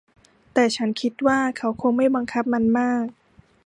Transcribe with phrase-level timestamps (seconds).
[0.53, 3.05] แต่ฉันคิดว่าเขาคงไม่บังคับมันมาก